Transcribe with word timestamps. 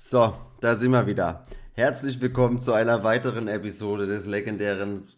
So, 0.00 0.32
da 0.60 0.76
sind 0.76 0.92
wir 0.92 1.08
wieder. 1.08 1.44
Herzlich 1.72 2.20
willkommen 2.20 2.60
zu 2.60 2.72
einer 2.72 3.02
weiteren 3.02 3.48
Episode 3.48 4.06
des 4.06 4.26
legendären 4.26 5.08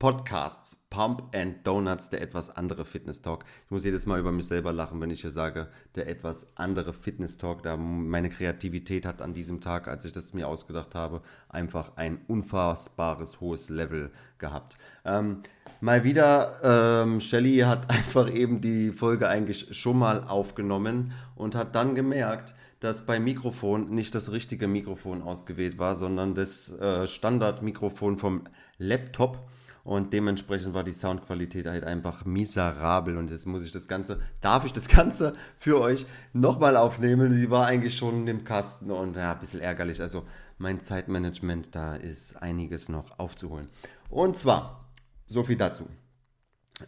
Podcasts 0.00 0.74
Pump 0.90 1.32
and 1.32 1.64
Donuts, 1.64 2.10
der 2.10 2.20
etwas 2.20 2.50
andere 2.50 2.84
Fitness 2.84 3.22
Talk. 3.22 3.44
Ich 3.66 3.70
muss 3.70 3.84
jedes 3.84 4.06
Mal 4.06 4.18
über 4.18 4.32
mich 4.32 4.48
selber 4.48 4.72
lachen, 4.72 5.00
wenn 5.00 5.10
ich 5.10 5.20
hier 5.20 5.30
sage, 5.30 5.68
der 5.94 6.08
etwas 6.08 6.48
andere 6.56 6.92
Fitness 6.92 7.36
Talk. 7.36 7.62
Da 7.62 7.76
meine 7.76 8.28
Kreativität 8.28 9.06
hat 9.06 9.22
an 9.22 9.34
diesem 9.34 9.60
Tag, 9.60 9.86
als 9.86 10.04
ich 10.04 10.10
das 10.10 10.34
mir 10.34 10.48
ausgedacht 10.48 10.96
habe, 10.96 11.22
einfach 11.48 11.92
ein 11.94 12.18
unfassbares 12.26 13.40
hohes 13.40 13.68
Level 13.68 14.10
gehabt. 14.38 14.78
Ähm, 15.04 15.44
mal 15.80 16.02
wieder, 16.02 17.04
ähm, 17.04 17.20
Shelly 17.20 17.58
hat 17.58 17.88
einfach 17.90 18.28
eben 18.28 18.60
die 18.60 18.90
Folge 18.90 19.28
eigentlich 19.28 19.76
schon 19.78 19.96
mal 19.96 20.24
aufgenommen 20.24 21.12
und 21.36 21.54
hat 21.54 21.76
dann 21.76 21.94
gemerkt, 21.94 22.56
dass 22.80 23.06
beim 23.06 23.24
Mikrofon 23.24 23.90
nicht 23.90 24.14
das 24.14 24.30
richtige 24.30 24.68
Mikrofon 24.68 25.22
ausgewählt 25.22 25.78
war, 25.78 25.96
sondern 25.96 26.34
das 26.34 26.70
äh, 26.78 27.06
Standardmikrofon 27.06 28.16
vom 28.18 28.44
Laptop. 28.78 29.48
Und 29.84 30.12
dementsprechend 30.12 30.74
war 30.74 30.84
die 30.84 30.92
Soundqualität 30.92 31.66
halt 31.66 31.84
einfach 31.84 32.26
miserabel. 32.26 33.16
Und 33.16 33.30
jetzt 33.30 33.46
muss 33.46 33.64
ich 33.64 33.72
das 33.72 33.88
Ganze, 33.88 34.20
darf 34.42 34.66
ich 34.66 34.72
das 34.72 34.86
Ganze 34.86 35.32
für 35.56 35.80
euch 35.80 36.04
nochmal 36.34 36.76
aufnehmen? 36.76 37.34
Die 37.34 37.50
war 37.50 37.66
eigentlich 37.66 37.96
schon 37.96 38.26
dem 38.26 38.44
Kasten 38.44 38.90
und 38.90 39.16
ja, 39.16 39.32
ein 39.32 39.38
bisschen 39.38 39.60
ärgerlich. 39.60 40.00
Also 40.00 40.24
mein 40.58 40.80
Zeitmanagement, 40.80 41.74
da 41.74 41.96
ist 41.96 42.36
einiges 42.42 42.88
noch 42.88 43.18
aufzuholen. 43.18 43.68
Und 44.10 44.36
zwar, 44.36 44.90
so 45.26 45.42
viel 45.42 45.56
dazu. 45.56 45.86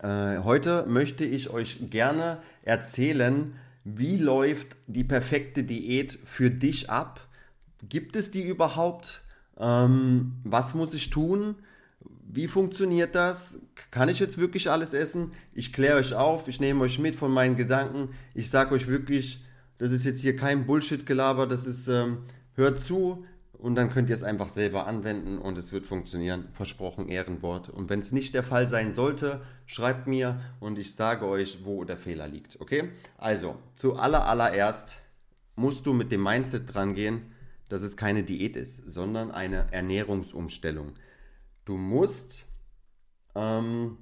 Äh, 0.02 0.38
heute 0.38 0.84
möchte 0.86 1.24
ich 1.24 1.50
euch 1.50 1.78
gerne 1.90 2.38
erzählen, 2.62 3.54
wie 3.84 4.16
läuft 4.16 4.76
die 4.86 5.04
perfekte 5.04 5.64
Diät 5.64 6.18
für 6.24 6.50
dich 6.50 6.90
ab? 6.90 7.26
Gibt 7.88 8.16
es 8.16 8.30
die 8.30 8.42
überhaupt? 8.42 9.22
Ähm, 9.58 10.32
was 10.44 10.74
muss 10.74 10.94
ich 10.94 11.10
tun? 11.10 11.56
Wie 12.32 12.46
funktioniert 12.46 13.14
das? 13.14 13.58
Kann 13.90 14.08
ich 14.08 14.20
jetzt 14.20 14.38
wirklich 14.38 14.70
alles 14.70 14.94
essen? 14.94 15.32
Ich 15.52 15.72
kläre 15.72 15.96
euch 15.96 16.14
auf, 16.14 16.46
ich 16.48 16.60
nehme 16.60 16.82
euch 16.82 16.98
mit 16.98 17.16
von 17.16 17.32
meinen 17.32 17.56
Gedanken. 17.56 18.10
Ich 18.34 18.50
sage 18.50 18.74
euch 18.74 18.86
wirklich, 18.86 19.42
das 19.78 19.92
ist 19.92 20.04
jetzt 20.04 20.20
hier 20.20 20.36
kein 20.36 20.66
Bullshit-Gelaber, 20.66 21.46
das 21.46 21.66
ist, 21.66 21.88
ähm, 21.88 22.18
hört 22.54 22.78
zu, 22.78 23.24
und 23.60 23.74
dann 23.74 23.90
könnt 23.90 24.08
ihr 24.08 24.14
es 24.14 24.22
einfach 24.22 24.48
selber 24.48 24.86
anwenden 24.86 25.38
und 25.38 25.58
es 25.58 25.70
wird 25.70 25.84
funktionieren. 25.84 26.48
Versprochen, 26.52 27.08
Ehrenwort. 27.08 27.68
Und 27.68 27.90
wenn 27.90 28.00
es 28.00 28.10
nicht 28.10 28.34
der 28.34 28.42
Fall 28.42 28.68
sein 28.68 28.92
sollte, 28.92 29.42
schreibt 29.66 30.06
mir 30.06 30.40
und 30.60 30.78
ich 30.78 30.94
sage 30.94 31.26
euch, 31.26 31.58
wo 31.62 31.84
der 31.84 31.98
Fehler 31.98 32.26
liegt. 32.26 32.60
Okay? 32.60 32.90
Also, 33.18 33.56
zuallererst 33.74 34.96
musst 35.56 35.84
du 35.84 35.92
mit 35.92 36.10
dem 36.10 36.22
Mindset 36.22 36.72
dran 36.72 36.94
gehen, 36.94 37.32
dass 37.68 37.82
es 37.82 37.96
keine 37.98 38.22
Diät 38.22 38.56
ist, 38.56 38.90
sondern 38.90 39.30
eine 39.30 39.70
Ernährungsumstellung. 39.72 40.94
Du 41.66 41.76
musst 41.76 42.46
ähm, 43.34 43.98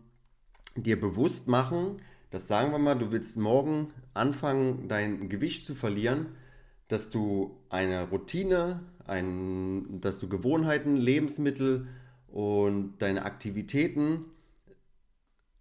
dir 0.76 1.00
bewusst 1.00 1.48
machen, 1.48 2.00
dass 2.30 2.46
sagen 2.46 2.70
wir 2.70 2.78
mal, 2.78 2.94
du 2.94 3.10
willst 3.10 3.36
morgen 3.36 3.92
anfangen, 4.14 4.88
dein 4.88 5.28
Gewicht 5.28 5.66
zu 5.66 5.74
verlieren, 5.74 6.26
dass 6.86 7.10
du 7.10 7.58
eine 7.70 8.08
Routine 8.08 8.80
ein, 9.08 10.00
dass 10.00 10.18
du 10.18 10.28
Gewohnheiten, 10.28 10.96
Lebensmittel 10.96 11.88
und 12.28 12.98
deine 12.98 13.24
Aktivitäten 13.24 14.24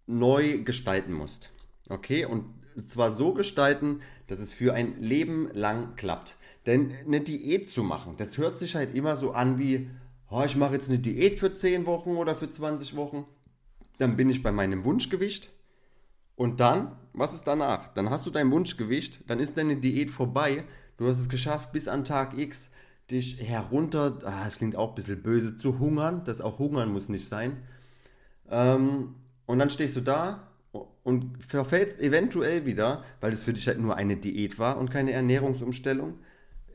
neu 0.06 0.62
gestalten 0.62 1.12
musst. 1.12 1.50
Okay? 1.88 2.24
Und 2.24 2.44
zwar 2.86 3.10
so 3.10 3.32
gestalten, 3.34 4.00
dass 4.26 4.38
es 4.38 4.52
für 4.52 4.74
ein 4.74 5.00
Leben 5.00 5.48
lang 5.52 5.96
klappt. 5.96 6.36
Denn 6.66 6.92
eine 7.06 7.20
Diät 7.20 7.68
zu 7.70 7.82
machen, 7.82 8.16
das 8.18 8.36
hört 8.36 8.58
sich 8.58 8.74
halt 8.74 8.94
immer 8.94 9.16
so 9.16 9.32
an 9.32 9.58
wie, 9.58 9.88
oh, 10.30 10.42
ich 10.44 10.56
mache 10.56 10.74
jetzt 10.74 10.90
eine 10.90 10.98
Diät 10.98 11.38
für 11.38 11.54
10 11.54 11.86
Wochen 11.86 12.10
oder 12.10 12.34
für 12.34 12.50
20 12.50 12.94
Wochen. 12.96 13.24
Dann 13.98 14.16
bin 14.16 14.28
ich 14.28 14.42
bei 14.42 14.52
meinem 14.52 14.84
Wunschgewicht. 14.84 15.50
Und 16.36 16.60
dann, 16.60 16.96
was 17.14 17.34
ist 17.34 17.46
danach? 17.46 17.92
Dann 17.94 18.10
hast 18.10 18.26
du 18.26 18.30
dein 18.30 18.50
Wunschgewicht, 18.52 19.28
dann 19.28 19.40
ist 19.40 19.56
deine 19.56 19.76
Diät 19.76 20.10
vorbei. 20.10 20.64
Du 20.96 21.08
hast 21.08 21.18
es 21.18 21.28
geschafft 21.28 21.72
bis 21.72 21.88
an 21.88 22.04
Tag 22.04 22.38
X 22.38 22.70
dich 23.10 23.40
herunter, 23.40 24.18
ah, 24.24 24.44
das 24.44 24.56
klingt 24.56 24.76
auch 24.76 24.90
ein 24.90 24.94
bisschen 24.94 25.22
böse, 25.22 25.56
zu 25.56 25.78
hungern. 25.78 26.22
Das 26.24 26.40
auch 26.40 26.58
hungern 26.58 26.92
muss 26.92 27.08
nicht 27.08 27.28
sein. 27.28 27.56
Ähm, 28.50 29.14
und 29.46 29.58
dann 29.58 29.70
stehst 29.70 29.96
du 29.96 30.00
da 30.00 30.48
und 31.02 31.42
verfällst 31.42 32.00
eventuell 32.00 32.66
wieder, 32.66 33.02
weil 33.20 33.32
es 33.32 33.44
für 33.44 33.52
dich 33.52 33.66
halt 33.66 33.80
nur 33.80 33.96
eine 33.96 34.16
Diät 34.16 34.58
war 34.58 34.78
und 34.78 34.90
keine 34.90 35.12
Ernährungsumstellung, 35.12 36.18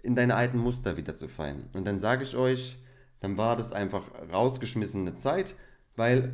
in 0.02 0.16
deine 0.16 0.36
alten 0.36 0.58
Muster 0.58 0.98
wieder 0.98 1.16
zu 1.16 1.28
fallen. 1.28 1.70
Und 1.74 1.86
dann 1.86 2.00
sage 2.00 2.24
ich 2.24 2.36
euch, 2.36 2.78
dann 3.20 3.38
war 3.38 3.56
das 3.56 3.72
einfach 3.72 4.10
rausgeschmissene 4.32 5.16
Zeit, 5.16 5.56
weil 5.96 6.34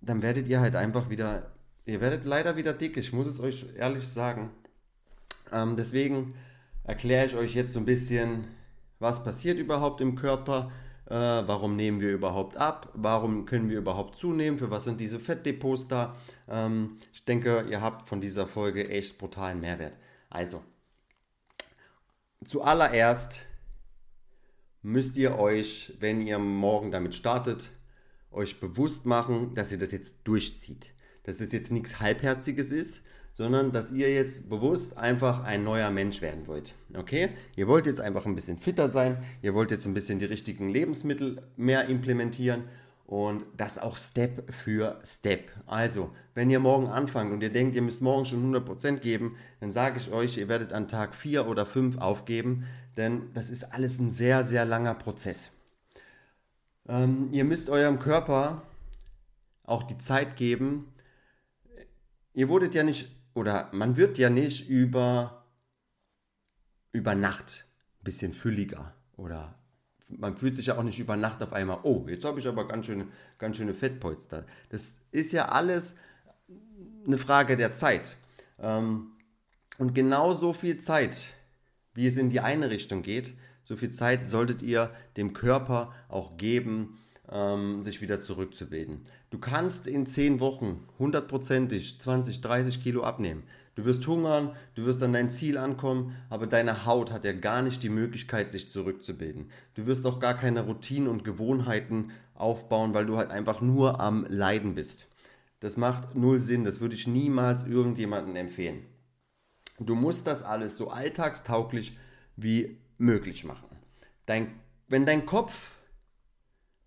dann 0.00 0.22
werdet 0.22 0.48
ihr 0.48 0.60
halt 0.60 0.76
einfach 0.76 1.10
wieder, 1.10 1.50
ihr 1.86 2.00
werdet 2.00 2.24
leider 2.24 2.56
wieder 2.56 2.72
dick, 2.72 2.96
ich 2.96 3.12
muss 3.12 3.26
es 3.26 3.40
euch 3.40 3.66
ehrlich 3.76 4.06
sagen. 4.06 4.50
Ähm, 5.52 5.76
deswegen 5.76 6.34
erkläre 6.84 7.26
ich 7.26 7.34
euch 7.34 7.54
jetzt 7.54 7.72
so 7.72 7.78
ein 7.78 7.84
bisschen, 7.84 8.44
was 8.98 9.22
passiert 9.22 9.58
überhaupt 9.58 10.00
im 10.00 10.16
Körper, 10.16 10.70
äh, 11.06 11.14
warum 11.14 11.76
nehmen 11.76 12.00
wir 12.00 12.12
überhaupt 12.12 12.56
ab, 12.56 12.90
warum 12.94 13.44
können 13.44 13.68
wir 13.68 13.78
überhaupt 13.78 14.16
zunehmen, 14.16 14.58
für 14.58 14.70
was 14.70 14.84
sind 14.84 15.00
diese 15.00 15.20
Fettdepots 15.20 15.88
da. 15.88 16.16
Ähm, 16.48 16.98
ich 17.12 17.24
denke, 17.24 17.66
ihr 17.70 17.80
habt 17.80 18.08
von 18.08 18.20
dieser 18.20 18.46
Folge 18.46 18.88
echt 18.88 19.18
brutalen 19.18 19.60
Mehrwert. 19.60 19.98
Also, 20.30 20.62
zuallererst 22.44 23.42
müsst 24.82 25.16
ihr 25.16 25.38
euch, 25.38 25.94
wenn 26.00 26.26
ihr 26.26 26.38
morgen 26.38 26.90
damit 26.90 27.14
startet, 27.14 27.70
euch 28.30 28.60
bewusst 28.60 29.06
machen, 29.06 29.54
dass 29.54 29.72
ihr 29.72 29.78
das 29.78 29.92
jetzt 29.92 30.22
durchzieht. 30.24 30.92
Dass 31.22 31.40
es 31.40 31.52
jetzt 31.52 31.72
nichts 31.72 32.00
Halbherziges 32.00 32.70
ist, 32.70 33.02
sondern 33.34 33.72
dass 33.72 33.90
ihr 33.90 34.12
jetzt 34.12 34.48
bewusst 34.48 34.96
einfach 34.96 35.44
ein 35.44 35.64
neuer 35.64 35.90
Mensch 35.90 36.22
werden 36.22 36.46
wollt. 36.46 36.74
Okay? 36.94 37.30
Ihr 37.56 37.68
wollt 37.68 37.86
jetzt 37.86 38.00
einfach 38.00 38.26
ein 38.26 38.34
bisschen 38.34 38.58
fitter 38.58 38.88
sein, 38.88 39.22
ihr 39.42 39.54
wollt 39.54 39.70
jetzt 39.70 39.86
ein 39.86 39.94
bisschen 39.94 40.20
die 40.20 40.24
richtigen 40.24 40.70
Lebensmittel 40.70 41.42
mehr 41.56 41.88
implementieren 41.88 42.64
und 43.06 43.44
das 43.56 43.78
auch 43.78 43.96
Step 43.96 44.52
für 44.54 44.98
Step. 45.04 45.50
Also, 45.66 46.10
wenn 46.34 46.48
ihr 46.48 46.60
morgen 46.60 46.86
anfangt 46.86 47.32
und 47.32 47.42
ihr 47.42 47.52
denkt, 47.52 47.76
ihr 47.76 47.82
müsst 47.82 48.02
morgen 48.02 48.24
schon 48.24 48.54
100% 48.54 48.98
geben, 48.98 49.36
dann 49.60 49.72
sage 49.72 49.98
ich 49.98 50.10
euch, 50.10 50.38
ihr 50.38 50.48
werdet 50.48 50.72
an 50.72 50.88
Tag 50.88 51.14
4 51.14 51.46
oder 51.46 51.66
5 51.66 51.98
aufgeben, 51.98 52.64
denn 52.96 53.32
das 53.34 53.50
ist 53.50 53.64
alles 53.74 53.98
ein 53.98 54.10
sehr, 54.10 54.42
sehr 54.42 54.64
langer 54.64 54.94
Prozess. 54.94 55.50
Ähm, 56.88 57.28
ihr 57.32 57.44
müsst 57.44 57.68
eurem 57.68 57.98
Körper 57.98 58.62
auch 59.64 59.82
die 59.82 59.98
Zeit 59.98 60.36
geben. 60.36 60.92
Ihr 62.34 62.48
wurdet 62.48 62.74
ja 62.74 62.82
nicht 62.82 63.13
oder 63.34 63.68
man 63.72 63.96
wird 63.96 64.16
ja 64.18 64.30
nicht 64.30 64.68
über, 64.68 65.44
über 66.92 67.14
Nacht 67.14 67.66
ein 68.00 68.04
bisschen 68.04 68.32
fülliger 68.32 68.94
oder 69.16 69.58
man 70.08 70.36
fühlt 70.36 70.56
sich 70.56 70.66
ja 70.66 70.78
auch 70.78 70.82
nicht 70.82 70.98
über 70.98 71.16
Nacht 71.16 71.42
auf 71.42 71.52
einmal, 71.52 71.80
oh, 71.82 72.06
jetzt 72.08 72.24
habe 72.24 72.40
ich 72.40 72.46
aber 72.46 72.68
ganz 72.68 72.86
schöne, 72.86 73.06
ganz 73.38 73.56
schöne 73.56 73.74
Fettpolster. 73.74 74.46
Das 74.68 75.00
ist 75.10 75.32
ja 75.32 75.48
alles 75.48 75.96
eine 77.06 77.18
Frage 77.18 77.56
der 77.56 77.72
Zeit. 77.72 78.16
Ähm, 78.58 79.12
und 79.78 79.94
genau 79.94 80.34
so 80.34 80.52
viel 80.52 80.78
Zeit, 80.78 81.16
wie 81.94 82.06
es 82.06 82.16
in 82.16 82.30
die 82.30 82.40
eine 82.40 82.70
Richtung 82.70 83.02
geht, 83.02 83.34
so 83.64 83.76
viel 83.76 83.90
Zeit 83.90 84.28
solltet 84.28 84.62
ihr 84.62 84.94
dem 85.16 85.32
Körper 85.32 85.94
auch 86.08 86.36
geben, 86.36 86.98
ähm, 87.30 87.82
sich 87.82 88.00
wieder 88.00 88.20
zurückzubilden. 88.20 89.00
Du 89.30 89.38
kannst 89.38 89.86
in 89.86 90.06
10 90.06 90.40
Wochen 90.40 90.86
hundertprozentig 90.98 92.00
20, 92.00 92.40
30 92.40 92.82
Kilo 92.82 93.02
abnehmen. 93.02 93.44
Du 93.74 93.84
wirst 93.84 94.06
hungern, 94.06 94.54
du 94.76 94.84
wirst 94.84 95.02
an 95.02 95.12
dein 95.12 95.30
Ziel 95.30 95.58
ankommen, 95.58 96.14
aber 96.30 96.46
deine 96.46 96.86
Haut 96.86 97.10
hat 97.10 97.24
ja 97.24 97.32
gar 97.32 97.62
nicht 97.62 97.82
die 97.82 97.88
Möglichkeit, 97.88 98.52
sich 98.52 98.70
zurückzubilden. 98.70 99.50
Du 99.74 99.86
wirst 99.86 100.06
auch 100.06 100.20
gar 100.20 100.34
keine 100.34 100.60
Routinen 100.60 101.08
und 101.08 101.24
Gewohnheiten 101.24 102.12
aufbauen, 102.34 102.94
weil 102.94 103.06
du 103.06 103.16
halt 103.16 103.30
einfach 103.30 103.60
nur 103.60 104.00
am 104.00 104.26
Leiden 104.28 104.74
bist. 104.76 105.08
Das 105.58 105.76
macht 105.76 106.14
null 106.14 106.38
Sinn, 106.40 106.64
das 106.64 106.80
würde 106.80 106.94
ich 106.94 107.06
niemals 107.06 107.66
irgendjemandem 107.66 108.36
empfehlen. 108.36 108.84
Du 109.80 109.96
musst 109.96 110.26
das 110.28 110.42
alles 110.42 110.76
so 110.76 110.90
alltagstauglich 110.90 111.98
wie 112.36 112.78
möglich 112.98 113.44
machen. 113.44 113.68
Dein, 114.26 114.54
wenn 114.88 115.04
dein 115.04 115.26
Kopf 115.26 115.70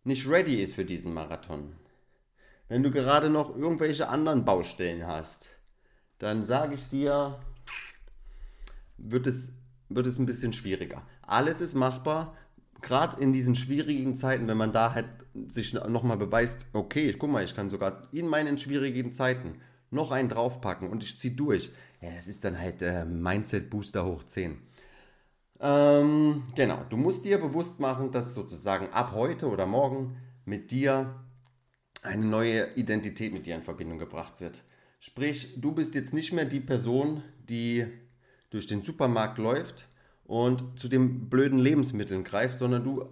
nicht 0.07 0.27
ready 0.27 0.62
ist 0.62 0.75
für 0.75 0.86
diesen 0.86 1.13
Marathon, 1.13 1.75
wenn 2.69 2.83
du 2.83 2.92
gerade 2.92 3.30
noch 3.30 3.56
irgendwelche 3.56 4.09
anderen 4.09 4.45
Baustellen 4.45 5.06
hast, 5.06 5.50
dann 6.19 6.45
sage 6.45 6.75
ich 6.75 6.89
dir, 6.89 7.39
wird 8.98 9.27
es, 9.27 9.51
wird 9.89 10.07
es 10.07 10.18
ein 10.18 10.25
bisschen 10.25 10.54
schwieriger. 10.54 11.04
Alles 11.21 11.62
ist 11.62 11.75
machbar, 11.75 12.36
gerade 12.81 13.21
in 13.21 13.33
diesen 13.33 13.56
schwierigen 13.56 14.18
Zeiten, 14.18 14.48
wenn 14.48 14.57
man 14.57 14.74
da 14.74 14.94
halt 14.94 15.07
sich 15.50 15.74
nochmal 15.74 16.18
beweist, 16.18 16.68
okay, 16.74 17.09
ich 17.09 17.19
guck 17.19 17.30
mal, 17.30 17.44
ich 17.44 17.56
kann 17.56 17.69
sogar 17.69 18.07
in 18.12 18.27
meinen 18.27 18.57
schwierigen 18.57 19.13
Zeiten 19.13 19.62
noch 19.92 20.12
einen 20.12 20.30
draufpacken 20.30 20.89
und 20.89 21.04
ich 21.04 21.18
ziehe 21.18 21.33
durch. 21.33 21.71
Ja, 22.01 22.09
das 22.15 22.27
ist 22.27 22.44
dann 22.44 22.59
halt 22.59 22.81
äh, 22.81 23.06
Mindset 23.06 23.69
Booster 23.69 24.06
hoch 24.06 24.24
10. 24.24 24.62
Ähm, 25.59 26.44
genau, 26.56 26.83
du 26.89 26.98
musst 26.98 27.25
dir 27.25 27.39
bewusst 27.39 27.80
machen, 27.80 28.12
dass 28.12 28.33
sozusagen 28.33 28.89
ab 28.89 29.12
heute 29.13 29.48
oder 29.48 29.65
morgen 29.65 30.18
mit 30.45 30.71
dir 30.71 31.15
eine 32.04 32.25
neue 32.25 32.75
Identität 32.75 33.33
mit 33.33 33.45
dir 33.45 33.56
in 33.56 33.63
Verbindung 33.63 33.98
gebracht 33.98 34.39
wird. 34.39 34.63
Sprich, 35.00 35.54
du 35.57 35.71
bist 35.71 35.95
jetzt 35.95 36.13
nicht 36.13 36.31
mehr 36.31 36.45
die 36.45 36.59
Person, 36.59 37.24
die 37.50 37.86
durch 38.50 38.68
den 38.68 38.81
Supermarkt 38.81 39.38
läuft 39.38 39.88
und 40.25 40.80
zu 40.80 40.88
den 40.88 41.30
blöden 41.30 41.59
Lebensmitteln 41.59 42.24
greift, 42.24 42.59
sondern 42.59 42.83
du 42.83 43.06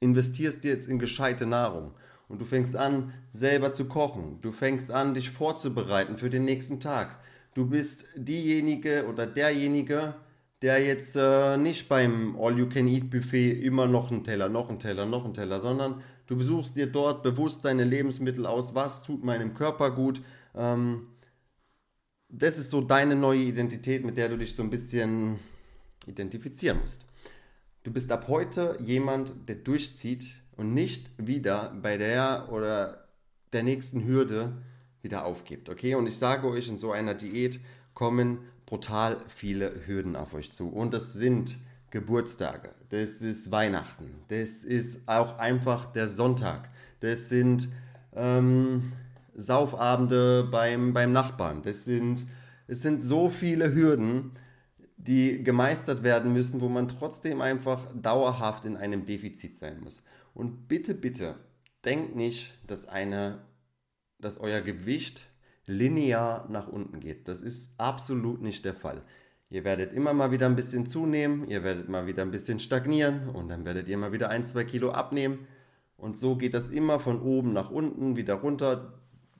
investierst 0.00 0.64
dir 0.64 0.72
jetzt 0.72 0.88
in 0.88 0.98
gescheite 0.98 1.46
Nahrung. 1.46 1.94
Und 2.28 2.40
du 2.40 2.44
fängst 2.44 2.74
an, 2.74 3.12
selber 3.32 3.72
zu 3.72 3.86
kochen. 3.86 4.40
Du 4.40 4.50
fängst 4.50 4.90
an, 4.90 5.14
dich 5.14 5.30
vorzubereiten 5.30 6.16
für 6.16 6.30
den 6.30 6.44
nächsten 6.44 6.80
Tag. 6.80 7.20
Du 7.54 7.66
bist 7.66 8.06
diejenige 8.16 9.06
oder 9.06 9.26
derjenige, 9.26 10.14
der 10.62 10.84
jetzt 10.84 11.16
äh, 11.16 11.56
nicht 11.56 11.88
beim 11.88 12.36
All-You-Can-Eat-Buffet 12.40 13.52
immer 13.52 13.86
noch 13.86 14.10
einen 14.10 14.24
Teller, 14.24 14.48
noch 14.48 14.68
einen 14.68 14.78
Teller, 14.78 15.06
noch 15.06 15.24
einen 15.24 15.34
Teller, 15.34 15.60
sondern 15.60 16.02
du 16.26 16.36
besuchst 16.36 16.76
dir 16.76 16.86
dort 16.86 17.22
bewusst 17.22 17.64
deine 17.64 17.84
Lebensmittel 17.84 18.46
aus, 18.46 18.74
was 18.74 19.02
tut 19.02 19.24
meinem 19.24 19.54
Körper 19.54 19.90
gut. 19.90 20.22
Ähm, 20.54 21.08
das 22.28 22.58
ist 22.58 22.70
so 22.70 22.80
deine 22.80 23.14
neue 23.14 23.40
Identität, 23.40 24.04
mit 24.04 24.16
der 24.16 24.28
du 24.28 24.38
dich 24.38 24.54
so 24.54 24.62
ein 24.62 24.70
bisschen 24.70 25.38
identifizieren 26.06 26.80
musst. 26.80 27.04
Du 27.82 27.92
bist 27.92 28.10
ab 28.10 28.28
heute 28.28 28.76
jemand, 28.80 29.34
der 29.48 29.56
durchzieht 29.56 30.40
und 30.56 30.72
nicht 30.72 31.10
wieder 31.18 31.76
bei 31.82 31.96
der 31.96 32.48
oder 32.50 33.08
der 33.52 33.62
nächsten 33.62 34.04
Hürde 34.04 34.56
wieder 35.02 35.26
aufgibt. 35.26 35.68
Okay, 35.68 35.94
und 35.94 36.06
ich 36.06 36.16
sage 36.16 36.48
euch, 36.48 36.68
in 36.68 36.78
so 36.78 36.92
einer 36.92 37.14
Diät 37.14 37.60
kommen 37.94 38.38
brutal 38.66 39.16
viele 39.28 39.86
Hürden 39.86 40.16
auf 40.16 40.34
euch 40.34 40.52
zu. 40.52 40.68
Und 40.68 40.94
das 40.94 41.12
sind 41.12 41.56
Geburtstage, 41.90 42.70
das 42.90 43.22
ist 43.22 43.50
Weihnachten, 43.52 44.22
das 44.28 44.64
ist 44.64 45.06
auch 45.06 45.38
einfach 45.38 45.86
der 45.86 46.08
Sonntag, 46.08 46.68
das 47.00 47.28
sind 47.28 47.68
ähm, 48.14 48.92
Saufabende 49.36 50.48
beim, 50.50 50.92
beim 50.92 51.12
Nachbarn, 51.12 51.62
das 51.62 51.84
sind, 51.84 52.26
es 52.66 52.82
sind 52.82 53.00
so 53.00 53.30
viele 53.30 53.74
Hürden, 53.74 54.32
die 54.96 55.44
gemeistert 55.44 56.02
werden 56.02 56.32
müssen, 56.32 56.60
wo 56.60 56.68
man 56.68 56.88
trotzdem 56.88 57.40
einfach 57.40 57.80
dauerhaft 57.94 58.64
in 58.64 58.76
einem 58.76 59.06
Defizit 59.06 59.58
sein 59.58 59.80
muss. 59.80 60.02
Und 60.32 60.66
bitte, 60.66 60.94
bitte, 60.94 61.36
denkt 61.84 62.16
nicht, 62.16 62.54
dass, 62.66 62.86
eine, 62.86 63.38
dass 64.18 64.38
euer 64.38 64.62
Gewicht 64.62 65.26
linear 65.66 66.46
nach 66.48 66.68
unten 66.68 67.00
geht. 67.00 67.28
Das 67.28 67.42
ist 67.42 67.78
absolut 67.78 68.42
nicht 68.42 68.64
der 68.64 68.74
Fall. 68.74 69.02
Ihr 69.50 69.64
werdet 69.64 69.92
immer 69.92 70.12
mal 70.12 70.30
wieder 70.32 70.46
ein 70.46 70.56
bisschen 70.56 70.86
zunehmen, 70.86 71.48
ihr 71.48 71.62
werdet 71.62 71.88
mal 71.88 72.06
wieder 72.06 72.22
ein 72.22 72.30
bisschen 72.30 72.58
stagnieren 72.58 73.28
und 73.28 73.48
dann 73.48 73.64
werdet 73.64 73.88
ihr 73.88 73.96
mal 73.96 74.12
wieder 74.12 74.30
ein, 74.30 74.44
zwei 74.44 74.64
Kilo 74.64 74.90
abnehmen. 74.90 75.46
Und 75.96 76.18
so 76.18 76.36
geht 76.36 76.54
das 76.54 76.70
immer 76.70 76.98
von 76.98 77.22
oben 77.22 77.52
nach 77.52 77.70
unten, 77.70 78.16
wieder 78.16 78.34
runter. 78.34 78.94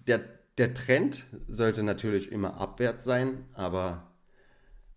Der, 0.07 0.21
der 0.57 0.73
Trend 0.73 1.25
sollte 1.49 1.83
natürlich 1.83 2.31
immer 2.31 2.59
abwärts 2.59 3.05
sein, 3.05 3.45
aber 3.55 4.13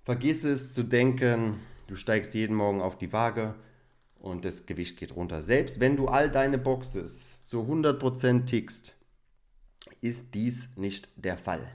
vergiss 0.04 0.44
es 0.44 0.72
zu 0.72 0.84
denken, 0.84 1.56
du 1.88 1.96
steigst 1.96 2.34
jeden 2.34 2.56
Morgen 2.56 2.82
auf 2.82 2.98
die 2.98 3.12
Waage 3.12 3.56
und 4.20 4.46
das 4.46 4.66
Gewicht 4.66 4.98
geht 4.98 5.16
runter. 5.16 5.42
Selbst 5.42 5.80
wenn 5.80 5.98
du 5.98 6.08
all 6.08 6.30
deine 6.30 6.58
Boxes 6.58 7.42
zu 7.44 7.62
100% 7.62 8.46
tickst, 8.46 8.97
ist 10.02 10.34
dies 10.34 10.70
nicht 10.76 11.10
der 11.16 11.38
Fall. 11.38 11.70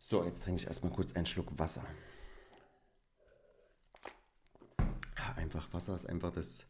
So, 0.00 0.24
jetzt 0.24 0.44
trinke 0.44 0.60
ich 0.60 0.66
erstmal 0.66 0.92
kurz 0.92 1.14
einen 1.14 1.26
Schluck 1.26 1.58
Wasser. 1.58 1.84
Einfach 5.36 5.72
Wasser 5.72 5.94
ist 5.94 6.06
einfach 6.06 6.32
das 6.32 6.66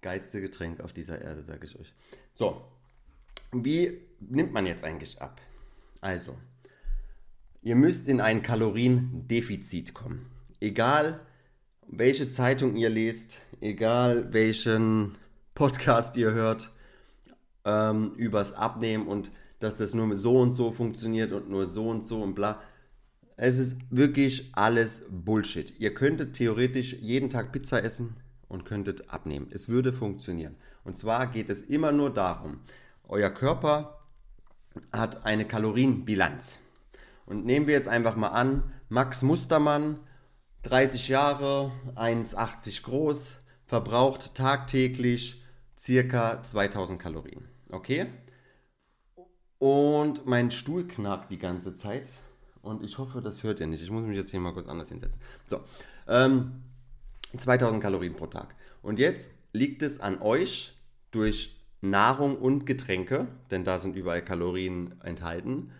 geilste 0.00 0.40
Getränk 0.40 0.80
auf 0.80 0.92
dieser 0.92 1.20
Erde, 1.20 1.42
sage 1.42 1.66
ich 1.66 1.78
euch. 1.78 1.92
So, 2.32 2.64
wie 3.52 4.00
nimmt 4.20 4.52
man 4.52 4.66
jetzt 4.66 4.84
eigentlich 4.84 5.20
ab? 5.20 5.40
Also, 6.00 6.36
ihr 7.62 7.76
müsst 7.76 8.08
in 8.08 8.20
ein 8.20 8.42
Kaloriendefizit 8.42 9.94
kommen. 9.94 10.30
Egal, 10.60 11.20
welche 11.86 12.28
Zeitung 12.28 12.76
ihr 12.76 12.90
lest, 12.90 13.42
egal 13.60 14.32
welchen 14.32 15.18
Podcast 15.54 16.16
ihr 16.16 16.32
hört, 16.32 16.70
ähm, 17.64 18.14
übers 18.14 18.52
Abnehmen 18.52 19.06
und 19.06 19.30
dass 19.60 19.76
das 19.76 19.94
nur 19.94 20.16
so 20.16 20.38
und 20.40 20.52
so 20.52 20.72
funktioniert 20.72 21.32
und 21.32 21.48
nur 21.48 21.66
so 21.66 21.88
und 21.88 22.04
so 22.04 22.22
und 22.22 22.34
bla. 22.34 22.60
Es 23.36 23.58
ist 23.58 23.78
wirklich 23.90 24.50
alles 24.52 25.06
Bullshit. 25.10 25.78
Ihr 25.78 25.94
könntet 25.94 26.34
theoretisch 26.34 26.94
jeden 26.94 27.30
Tag 27.30 27.52
Pizza 27.52 27.82
essen 27.82 28.16
und 28.48 28.64
könntet 28.64 29.08
abnehmen. 29.10 29.46
Es 29.50 29.68
würde 29.68 29.92
funktionieren. 29.92 30.56
Und 30.84 30.96
zwar 30.96 31.26
geht 31.26 31.48
es 31.48 31.62
immer 31.62 31.92
nur 31.92 32.12
darum, 32.12 32.58
euer 33.04 33.30
Körper 33.30 34.00
hat 34.92 35.24
eine 35.24 35.44
Kalorienbilanz. 35.44 36.58
Und 37.26 37.44
nehmen 37.44 37.66
wir 37.66 37.74
jetzt 37.74 37.88
einfach 37.88 38.16
mal 38.16 38.28
an, 38.28 38.72
Max 38.88 39.22
Mustermann, 39.22 40.00
30 40.62 41.08
Jahre, 41.08 41.72
1,80 41.96 42.82
groß, 42.82 43.38
verbraucht 43.66 44.34
tagtäglich 44.34 45.42
circa 45.78 46.42
2000 46.42 47.00
Kalorien. 47.00 47.44
Okay? 47.70 48.06
Und 49.60 50.26
mein 50.26 50.50
Stuhl 50.50 50.88
knackt 50.88 51.30
die 51.30 51.38
ganze 51.38 51.74
Zeit. 51.74 52.08
Und 52.62 52.82
ich 52.82 52.96
hoffe, 52.96 53.20
das 53.20 53.42
hört 53.42 53.60
ihr 53.60 53.66
nicht. 53.66 53.82
Ich 53.82 53.90
muss 53.90 54.02
mich 54.02 54.16
jetzt 54.16 54.30
hier 54.30 54.40
mal 54.40 54.54
kurz 54.54 54.66
anders 54.66 54.88
hinsetzen. 54.88 55.20
So, 55.44 55.60
ähm, 56.08 56.62
2000 57.36 57.82
Kalorien 57.82 58.16
pro 58.16 58.26
Tag. 58.26 58.54
Und 58.82 58.98
jetzt 58.98 59.30
liegt 59.52 59.82
es 59.82 60.00
an 60.00 60.22
euch 60.22 60.76
durch 61.10 61.60
Nahrung 61.82 62.36
und 62.36 62.64
Getränke, 62.64 63.28
denn 63.50 63.64
da 63.64 63.78
sind 63.78 63.96
überall 63.96 64.24
Kalorien 64.24 64.98
enthalten, 65.02 65.72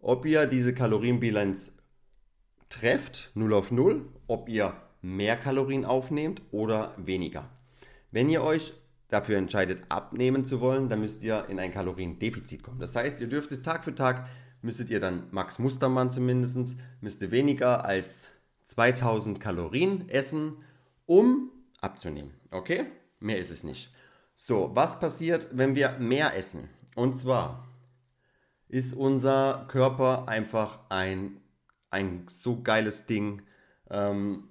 ob 0.00 0.26
ihr 0.26 0.46
diese 0.46 0.72
Kalorienbilanz 0.72 1.78
trefft, 2.68 3.30
0 3.34 3.52
auf 3.52 3.72
0, 3.72 4.04
ob 4.28 4.48
ihr 4.48 4.76
mehr 5.02 5.36
Kalorien 5.36 5.84
aufnehmt 5.84 6.40
oder 6.52 6.94
weniger. 6.98 7.48
Wenn 8.12 8.30
ihr 8.30 8.44
euch 8.44 8.74
dafür 9.08 9.38
entscheidet, 9.38 9.84
abnehmen 9.88 10.44
zu 10.44 10.60
wollen, 10.60 10.88
dann 10.88 11.00
müsst 11.00 11.22
ihr 11.22 11.46
in 11.48 11.58
ein 11.58 11.72
Kaloriendefizit 11.72 12.62
kommen. 12.62 12.80
Das 12.80 12.96
heißt, 12.96 13.20
ihr 13.20 13.28
dürftet 13.28 13.64
Tag 13.64 13.84
für 13.84 13.94
Tag, 13.94 14.26
müsstet 14.62 14.90
ihr 14.90 15.00
dann 15.00 15.28
Max 15.30 15.58
Mustermann 15.58 16.10
zumindest, 16.10 16.76
müsste 17.00 17.30
weniger 17.30 17.84
als 17.84 18.30
2000 18.64 19.40
Kalorien 19.40 20.08
essen, 20.08 20.56
um 21.06 21.50
abzunehmen. 21.80 22.32
Okay? 22.50 22.86
Mehr 23.20 23.38
ist 23.38 23.50
es 23.50 23.62
nicht. 23.62 23.92
So, 24.34 24.70
was 24.74 24.98
passiert, 24.98 25.48
wenn 25.52 25.74
wir 25.74 25.96
mehr 25.98 26.36
essen? 26.36 26.68
Und 26.94 27.14
zwar 27.14 27.68
ist 28.68 28.94
unser 28.94 29.66
Körper 29.68 30.28
einfach 30.28 30.80
ein, 30.88 31.40
ein 31.90 32.26
so 32.28 32.62
geiles 32.62 33.06
Ding. 33.06 33.42
Ähm, 33.90 34.48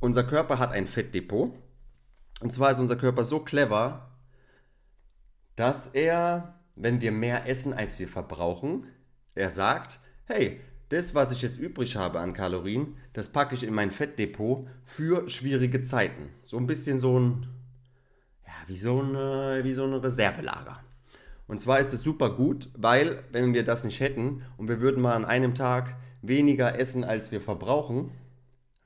unser 0.00 0.24
Körper 0.24 0.58
hat 0.58 0.72
ein 0.72 0.86
Fettdepot 0.86 1.54
und 2.40 2.52
zwar 2.52 2.72
ist 2.72 2.78
unser 2.78 2.96
Körper 2.96 3.24
so 3.24 3.40
clever, 3.40 4.10
dass 5.56 5.88
er, 5.88 6.54
wenn 6.74 7.00
wir 7.00 7.12
mehr 7.12 7.46
essen, 7.46 7.72
als 7.72 7.98
wir 7.98 8.08
verbrauchen, 8.08 8.86
er 9.34 9.50
sagt, 9.50 10.00
hey, 10.24 10.60
das, 10.88 11.14
was 11.14 11.30
ich 11.30 11.42
jetzt 11.42 11.58
übrig 11.58 11.96
habe 11.96 12.18
an 12.18 12.32
Kalorien, 12.32 12.96
das 13.12 13.28
packe 13.28 13.54
ich 13.54 13.62
in 13.62 13.74
mein 13.74 13.90
Fettdepot 13.90 14.66
für 14.82 15.28
schwierige 15.28 15.82
Zeiten. 15.82 16.30
So 16.42 16.56
ein 16.56 16.66
bisschen 16.66 16.98
so 16.98 17.18
ein, 17.18 17.46
ja, 18.44 18.52
wie 18.66 18.78
so 18.78 19.00
ein, 19.00 19.14
wie 19.64 19.72
so 19.72 19.84
ein 19.84 19.94
Reservelager. 19.94 20.82
Und 21.46 21.60
zwar 21.60 21.78
ist 21.78 21.92
es 21.92 22.00
super 22.00 22.30
gut, 22.30 22.70
weil, 22.76 23.24
wenn 23.32 23.54
wir 23.54 23.64
das 23.64 23.84
nicht 23.84 24.00
hätten 24.00 24.42
und 24.56 24.68
wir 24.68 24.80
würden 24.80 25.02
mal 25.02 25.14
an 25.14 25.24
einem 25.24 25.54
Tag 25.54 25.96
weniger 26.22 26.78
essen, 26.78 27.04
als 27.04 27.30
wir 27.32 27.40
verbrauchen, 27.40 28.12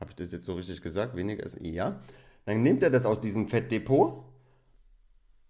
habe 0.01 0.11
ich 0.11 0.17
das 0.17 0.33
jetzt 0.33 0.47
so 0.47 0.55
richtig 0.55 0.83
gesagt? 0.83 1.15
Weniger 1.15 1.45
essen? 1.45 1.65
Ja. 1.65 2.01
Dann 2.45 2.63
nimmt 2.63 2.83
er 2.83 2.91
das 2.91 3.07
aus 3.07 3.21
diesem 3.21 3.49
Fettdepot 3.49 4.25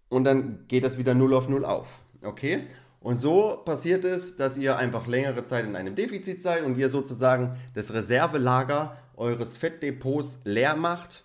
und 0.09 0.23
dann 0.23 0.65
geht 0.67 0.83
das 0.83 0.97
wieder 0.97 1.13
0 1.13 1.33
auf 1.33 1.49
0 1.49 1.65
auf. 1.65 1.87
Okay? 2.21 2.65
Und 2.99 3.17
so 3.19 3.61
passiert 3.63 4.03
es, 4.03 4.35
dass 4.35 4.57
ihr 4.57 4.77
einfach 4.77 5.05
längere 5.05 5.45
Zeit 5.45 5.65
in 5.65 5.75
einem 5.75 5.95
Defizit 5.95 6.41
seid 6.41 6.63
und 6.63 6.77
ihr 6.77 6.89
sozusagen 6.89 7.57
das 7.73 7.93
Reservelager 7.93 8.97
eures 9.15 9.57
Fettdepots 9.57 10.39
leer 10.43 10.75
macht, 10.75 11.23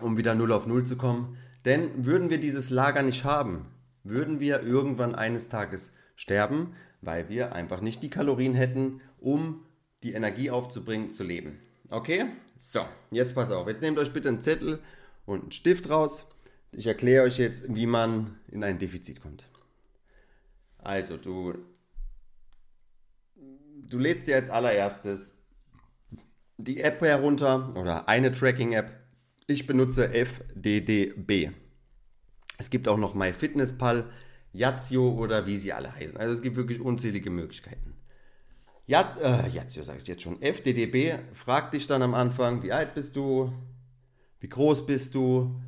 um 0.00 0.16
wieder 0.16 0.34
0 0.34 0.52
auf 0.52 0.66
0 0.66 0.84
zu 0.84 0.96
kommen. 0.96 1.36
Denn 1.64 2.06
würden 2.06 2.30
wir 2.30 2.38
dieses 2.38 2.70
Lager 2.70 3.02
nicht 3.02 3.24
haben, 3.24 3.66
würden 4.04 4.38
wir 4.38 4.62
irgendwann 4.62 5.14
eines 5.16 5.48
Tages 5.48 5.90
sterben, 6.14 6.74
weil 7.00 7.28
wir 7.28 7.52
einfach 7.52 7.80
nicht 7.80 8.02
die 8.02 8.10
Kalorien 8.10 8.54
hätten, 8.54 9.00
um 9.18 9.64
die 10.02 10.12
Energie 10.12 10.50
aufzubringen, 10.50 11.12
zu 11.12 11.24
leben. 11.24 11.58
Okay? 11.90 12.26
So, 12.58 12.80
jetzt 13.10 13.34
pass 13.34 13.50
auf. 13.50 13.68
Jetzt 13.68 13.82
nehmt 13.82 13.98
euch 13.98 14.12
bitte 14.12 14.28
einen 14.28 14.40
Zettel 14.40 14.80
und 15.24 15.42
einen 15.42 15.52
Stift 15.52 15.90
raus. 15.90 16.26
Ich 16.72 16.86
erkläre 16.86 17.24
euch 17.24 17.38
jetzt, 17.38 17.74
wie 17.74 17.86
man 17.86 18.38
in 18.48 18.64
ein 18.64 18.78
Defizit 18.78 19.22
kommt. 19.22 19.44
Also, 20.78 21.16
du, 21.16 21.54
du 23.34 23.98
lädst 23.98 24.26
dir 24.26 24.36
als 24.36 24.50
allererstes 24.50 25.36
die 26.58 26.80
App 26.80 27.00
herunter 27.02 27.74
oder 27.76 28.08
eine 28.08 28.32
Tracking-App, 28.32 28.92
Ich 29.46 29.66
benutze 29.66 30.12
FDDB. 30.12 31.50
Es 32.58 32.70
gibt 32.70 32.88
auch 32.88 32.96
noch 32.96 33.14
MyFitnessPal, 33.14 34.10
Yazio 34.52 35.10
oder 35.10 35.46
wie 35.46 35.58
sie 35.58 35.72
alle 35.72 35.94
heißen. 35.94 36.16
Also 36.16 36.32
es 36.32 36.42
gibt 36.42 36.56
wirklich 36.56 36.80
unzählige 36.80 37.30
Möglichkeiten. 37.30 37.95
Ja, 38.88 39.16
äh, 39.20 39.48
Yazio 39.48 39.82
sage 39.82 39.98
ich 40.00 40.06
jetzt 40.06 40.22
schon. 40.22 40.40
FDDB 40.40 41.18
fragt 41.34 41.74
dich 41.74 41.88
dann 41.88 42.02
am 42.02 42.14
Anfang, 42.14 42.62
wie 42.62 42.72
alt 42.72 42.94
bist 42.94 43.16
du, 43.16 43.52
wie 44.38 44.48
groß 44.48 44.86
bist 44.86 45.16
du, 45.16 45.60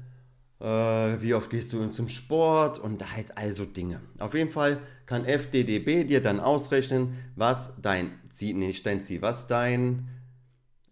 äh, 0.61 0.65
wie 0.65 1.35
oft 1.35 1.51
gehst 1.51 1.73
du 1.73 1.89
zum 1.89 2.09
Sport 2.09 2.79
und 2.79 3.13
halt 3.13 3.37
also 3.37 3.65
Dinge. 3.65 4.01
Auf 4.21 4.35
jeden 4.35 4.53
Fall 4.53 4.79
kann 5.07 5.25
FDDB 5.25 6.05
dir 6.05 6.23
dann 6.23 6.39
ausrechnen, 6.39 7.19
was 7.35 7.81
dein 7.83 8.13
Ziel, 8.31 8.55
nicht 8.55 8.87
dein 8.87 9.03
Ziel, 9.03 9.21
was 9.21 9.49
dein, 9.49 10.09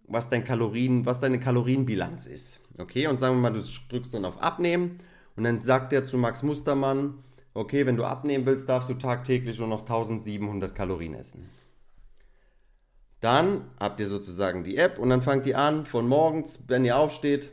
was 0.09 0.29
dein 0.29 0.45
Kalorien, 0.45 1.07
was 1.07 1.21
deine 1.21 1.39
Kalorienbilanz 1.39 2.27
ist. 2.27 2.59
Okay, 2.79 3.07
und 3.07 3.21
sagen 3.21 3.37
wir 3.37 3.51
mal, 3.51 3.53
du 3.53 3.65
drückst 3.89 4.15
dann 4.15 4.25
auf 4.25 4.43
Abnehmen 4.43 4.99
und 5.37 5.45
dann 5.45 5.61
sagt 5.61 5.93
er 5.93 6.07
zu 6.07 6.19
Max 6.19 6.43
Mustermann, 6.43 7.23
okay, 7.55 7.87
wenn 7.87 7.97
du 7.97 8.05
abnehmen 8.05 8.47
willst, 8.47 8.69
darfst 8.69 8.91
du 8.91 8.95
tagtäglich 8.95 9.61
nur 9.61 9.69
noch 9.69 9.81
1700 9.81 10.75
Kalorien 10.75 11.15
essen. 11.15 11.49
Dann 13.27 13.65
habt 13.81 13.99
ihr 13.99 14.07
sozusagen 14.07 14.63
die 14.63 14.77
App 14.77 15.01
und 15.01 15.11
dann 15.11 15.21
fangt 15.21 15.47
ihr 15.47 15.59
an, 15.59 15.85
von 15.85 16.07
morgens, 16.07 16.61
wenn 16.69 16.85
ihr 16.85 16.97
aufsteht, 16.97 17.51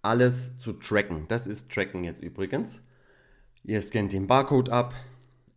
alles 0.00 0.58
zu 0.58 0.72
tracken. 0.72 1.26
Das 1.28 1.46
ist 1.46 1.70
Tracken 1.70 2.04
jetzt 2.04 2.22
übrigens. 2.22 2.80
Ihr 3.64 3.82
scannt 3.82 4.14
den 4.14 4.26
Barcode 4.26 4.70
ab, 4.70 4.94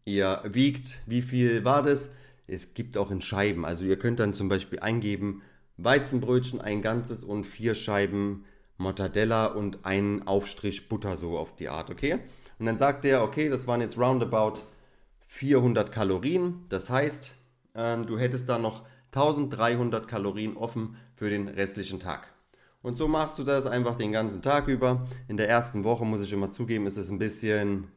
ihr 0.03 0.44
wiegt, 0.44 0.98
wie 1.06 1.22
viel 1.22 1.63
war 1.63 1.82
das. 1.82 2.10
Es 2.46 2.74
gibt 2.74 2.98
auch 2.98 3.10
in 3.10 3.22
Scheiben. 3.22 3.63
Also 3.63 3.86
ihr 3.86 3.98
könnt 3.98 4.20
dann 4.20 4.34
zum 4.34 4.50
Beispiel 4.50 4.82
eingeben, 4.82 5.44
Weizenbrötchen, 5.77 6.60
ein 6.60 6.82
ganzes 6.82 7.24
und 7.24 7.46
vier 7.46 7.75
Scheiben 7.75 8.44
Mortadella 8.75 9.46
und 9.46 9.86
einen 9.86 10.27
Aufstrich 10.27 10.89
Butter 10.89 11.15
so 11.15 11.38
auf 11.38 11.56
die 11.56 11.70
Art, 11.70 11.89
okay? 11.89 12.20
Und 12.60 12.65
dann 12.65 12.77
sagt 12.77 13.06
er, 13.06 13.24
okay, 13.24 13.48
das 13.48 13.65
waren 13.65 13.79
jetzt 13.79 13.98
roundabout 13.98 14.56
400 15.27 15.89
Kalorien. 15.89 16.65
Das 16.68 16.89
heißt, 16.89 17.38
ähm, 17.79 18.05
du 18.05 18.19
hättest 18.19 18.50
da 18.50 18.59
noch 18.59 18.83
1300 19.13 20.07
Kalorien 20.07 20.57
offen 20.57 20.98
für 21.15 21.29
den 21.29 21.48
restlichen 21.48 22.00
Tag. 22.00 22.31
Und 22.81 22.98
so 22.98 23.07
machst 23.07 23.39
du 23.39 23.43
das 23.43 23.65
einfach 23.65 23.95
den 23.95 24.12
ganzen 24.12 24.41
Tag 24.41 24.67
über. 24.67 25.07
In 25.27 25.38
der 25.38 25.50
ersten 25.50 25.83
Woche, 25.83 26.05
muss 26.05 26.21
ich 26.21 26.33
immer 26.33 26.51
zugeben, 26.51 26.88
ist 26.88 26.98
es 26.98 27.09
ein 27.09 27.19
bisschen, 27.19 27.88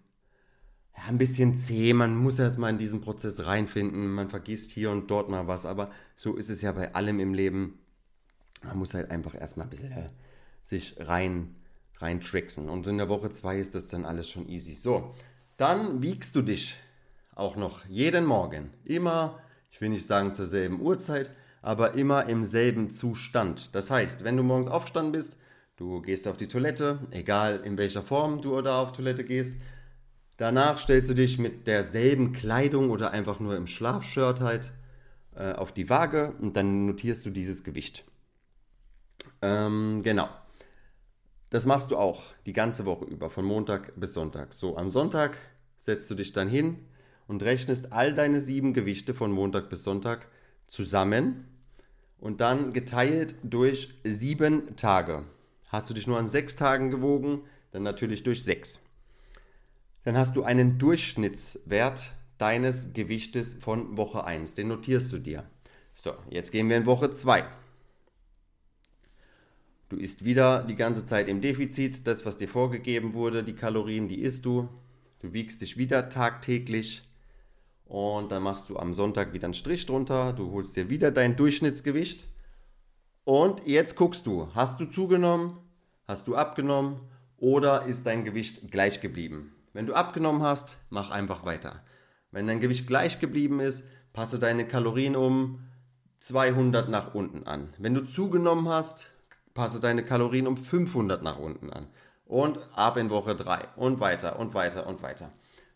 ja, 0.96 1.04
ein 1.08 1.18
bisschen 1.18 1.58
zäh. 1.58 1.92
Man 1.92 2.16
muss 2.16 2.38
erstmal 2.38 2.70
in 2.70 2.78
diesen 2.78 3.00
Prozess 3.00 3.44
reinfinden. 3.44 4.14
Man 4.14 4.30
vergisst 4.30 4.70
hier 4.70 4.90
und 4.90 5.10
dort 5.10 5.28
mal 5.28 5.46
was. 5.46 5.66
Aber 5.66 5.90
so 6.16 6.36
ist 6.36 6.48
es 6.48 6.62
ja 6.62 6.72
bei 6.72 6.94
allem 6.94 7.20
im 7.20 7.34
Leben. 7.34 7.78
Man 8.64 8.78
muss 8.78 8.94
halt 8.94 9.10
einfach 9.10 9.34
erstmal 9.34 9.66
ein 9.66 9.70
bisschen 9.70 9.92
äh, 9.92 10.08
sich 10.64 10.96
rein, 10.98 11.56
rein 11.98 12.20
tricksen. 12.20 12.68
Und 12.68 12.86
in 12.86 12.98
der 12.98 13.08
Woche 13.08 13.30
2 13.30 13.58
ist 13.58 13.74
das 13.74 13.88
dann 13.88 14.04
alles 14.04 14.28
schon 14.28 14.48
easy. 14.48 14.74
So, 14.74 15.14
dann 15.56 16.02
wiegst 16.02 16.34
du 16.34 16.42
dich 16.42 16.76
auch 17.34 17.56
noch 17.56 17.84
jeden 17.86 18.24
Morgen. 18.24 18.70
Immer, 18.84 19.38
will 19.82 19.90
nicht 19.90 20.06
sagen 20.06 20.34
zur 20.34 20.46
selben 20.46 20.80
Uhrzeit, 20.80 21.30
aber 21.60 21.94
immer 21.94 22.26
im 22.26 22.46
selben 22.46 22.90
Zustand. 22.90 23.74
Das 23.74 23.90
heißt, 23.90 24.24
wenn 24.24 24.38
du 24.38 24.42
morgens 24.42 24.68
aufgestanden 24.68 25.12
bist, 25.12 25.36
du 25.76 26.00
gehst 26.00 26.26
auf 26.26 26.38
die 26.38 26.48
Toilette, 26.48 27.00
egal 27.10 27.60
in 27.64 27.76
welcher 27.76 28.02
Form 28.02 28.40
du 28.40 28.62
da 28.62 28.80
auf 28.80 28.92
Toilette 28.92 29.24
gehst, 29.24 29.56
danach 30.38 30.78
stellst 30.78 31.10
du 31.10 31.14
dich 31.14 31.38
mit 31.38 31.66
derselben 31.66 32.32
Kleidung 32.32 32.90
oder 32.90 33.10
einfach 33.10 33.40
nur 33.40 33.56
im 33.56 33.66
Schlafshirt 33.66 34.40
halt 34.40 34.72
äh, 35.34 35.52
auf 35.52 35.72
die 35.72 35.90
Waage 35.90 36.34
und 36.40 36.56
dann 36.56 36.86
notierst 36.86 37.26
du 37.26 37.30
dieses 37.30 37.62
Gewicht. 37.62 38.04
Ähm, 39.42 40.00
genau. 40.02 40.28
Das 41.50 41.66
machst 41.66 41.90
du 41.90 41.96
auch 41.96 42.22
die 42.46 42.54
ganze 42.54 42.86
Woche 42.86 43.04
über, 43.04 43.28
von 43.28 43.44
Montag 43.44 43.92
bis 44.00 44.14
Sonntag. 44.14 44.54
So, 44.54 44.76
am 44.78 44.90
Sonntag 44.90 45.36
setzt 45.80 46.10
du 46.10 46.14
dich 46.14 46.32
dann 46.32 46.48
hin 46.48 46.78
und 47.32 47.42
rechnest 47.42 47.94
all 47.94 48.12
deine 48.12 48.40
sieben 48.40 48.74
Gewichte 48.74 49.14
von 49.14 49.32
Montag 49.32 49.70
bis 49.70 49.84
Sonntag 49.84 50.28
zusammen 50.66 51.46
und 52.18 52.42
dann 52.42 52.74
geteilt 52.74 53.36
durch 53.42 53.94
sieben 54.04 54.76
Tage. 54.76 55.24
Hast 55.68 55.88
du 55.88 55.94
dich 55.94 56.06
nur 56.06 56.18
an 56.18 56.28
sechs 56.28 56.56
Tagen 56.56 56.90
gewogen, 56.90 57.40
dann 57.70 57.84
natürlich 57.84 58.22
durch 58.22 58.44
sechs. 58.44 58.80
Dann 60.04 60.18
hast 60.18 60.36
du 60.36 60.42
einen 60.42 60.78
Durchschnittswert 60.78 62.12
deines 62.36 62.92
Gewichtes 62.92 63.54
von 63.54 63.96
Woche 63.96 64.24
1. 64.24 64.52
Den 64.52 64.68
notierst 64.68 65.10
du 65.10 65.18
dir. 65.18 65.44
So, 65.94 66.12
jetzt 66.28 66.52
gehen 66.52 66.68
wir 66.68 66.76
in 66.76 66.84
Woche 66.84 67.14
2. 67.14 67.44
Du 69.88 69.96
isst 69.96 70.26
wieder 70.26 70.64
die 70.64 70.76
ganze 70.76 71.06
Zeit 71.06 71.28
im 71.28 71.40
Defizit. 71.40 72.06
Das, 72.06 72.26
was 72.26 72.36
dir 72.36 72.48
vorgegeben 72.48 73.14
wurde, 73.14 73.42
die 73.42 73.54
Kalorien, 73.54 74.06
die 74.06 74.20
isst 74.20 74.44
du. 74.44 74.68
Du 75.20 75.32
wiegst 75.32 75.62
dich 75.62 75.78
wieder 75.78 76.10
tagtäglich. 76.10 77.08
Und 77.92 78.32
dann 78.32 78.42
machst 78.42 78.70
du 78.70 78.78
am 78.78 78.94
Sonntag 78.94 79.34
wieder 79.34 79.44
einen 79.44 79.52
Strich 79.52 79.84
drunter. 79.84 80.32
Du 80.32 80.50
holst 80.52 80.74
dir 80.76 80.88
wieder 80.88 81.10
dein 81.10 81.36
Durchschnittsgewicht. 81.36 82.24
Und 83.24 83.66
jetzt 83.66 83.96
guckst 83.96 84.26
du, 84.26 84.48
hast 84.54 84.80
du 84.80 84.86
zugenommen? 84.86 85.58
Hast 86.08 86.26
du 86.26 86.34
abgenommen? 86.34 87.00
Oder 87.36 87.82
ist 87.82 88.06
dein 88.06 88.24
Gewicht 88.24 88.70
gleich 88.70 89.02
geblieben? 89.02 89.52
Wenn 89.74 89.84
du 89.84 89.92
abgenommen 89.92 90.40
hast, 90.40 90.78
mach 90.88 91.10
einfach 91.10 91.44
weiter. 91.44 91.82
Wenn 92.30 92.46
dein 92.46 92.60
Gewicht 92.60 92.86
gleich 92.86 93.20
geblieben 93.20 93.60
ist, 93.60 93.84
passe 94.14 94.38
deine 94.38 94.66
Kalorien 94.66 95.14
um 95.14 95.60
200 96.20 96.88
nach 96.88 97.12
unten 97.12 97.46
an. 97.46 97.74
Wenn 97.76 97.92
du 97.92 98.04
zugenommen 98.04 98.70
hast, 98.70 99.10
passe 99.52 99.80
deine 99.80 100.02
Kalorien 100.02 100.46
um 100.46 100.56
500 100.56 101.22
nach 101.22 101.38
unten 101.38 101.68
an. 101.68 101.88
Und 102.24 102.58
ab 102.74 102.96
in 102.96 103.10
Woche 103.10 103.36
3 103.36 103.68
und 103.76 104.00
weiter 104.00 104.38
und 104.38 104.54
weiter 104.54 104.86
und 104.86 105.02
weiter. 105.02 105.30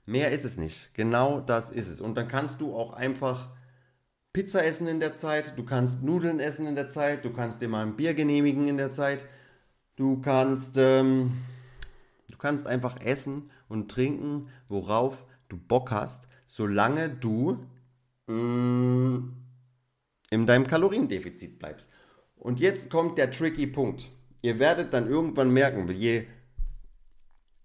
Mehr 0.07 0.31
ist 0.31 0.45
es 0.45 0.57
nicht. 0.57 0.95
Genau 0.95 1.41
das 1.41 1.71
ist 1.71 1.89
es. 1.89 2.01
Und 2.01 2.17
dann 2.17 2.29
kannst 2.29 2.61
du 2.61 2.75
auch 2.75 2.93
einfach 2.93 3.51
Pizza 4.33 4.65
essen 4.65 4.87
in 4.87 5.01
der 5.01 5.15
Zeit, 5.15 5.57
du 5.57 5.65
kannst 5.65 6.03
Nudeln 6.03 6.41
essen 6.41 6.67
in 6.67 6.77
der 6.77 6.89
Zeit, 6.89 7.25
du 7.25 7.33
kannst 7.33 7.63
dir 7.63 7.69
mal 7.69 7.85
ein 7.85 7.97
Bier 7.97 8.15
genehmigen 8.15 8.69
in 8.69 8.77
der 8.77 8.93
Zeit, 8.93 9.25
du 9.97 10.21
kannst, 10.21 10.77
ähm, 10.77 11.33
du 12.31 12.37
kannst 12.37 12.67
einfach 12.67 13.01
essen 13.01 13.51
und 13.69 13.91
trinken, 13.91 14.49
worauf 14.69 15.25
du 15.49 15.57
Bock 15.57 15.91
hast, 15.91 16.29
solange 16.45 17.09
du 17.09 17.65
mh, 18.27 18.35
mm, 18.35 19.33
in 20.31 20.47
deinem 20.47 20.67
Kaloriendefizit 20.67 21.59
bleibst. 21.59 21.89
Und 22.37 22.61
jetzt 22.61 22.91
kommt 22.91 23.17
der 23.17 23.31
tricky 23.31 23.67
Punkt. 23.67 24.07
Ihr 24.43 24.59
werdet 24.59 24.93
dann 24.93 25.09
irgendwann 25.09 25.51
merken, 25.51 25.91
je 25.91 26.27